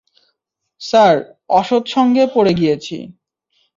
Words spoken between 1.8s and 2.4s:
সঙ্গে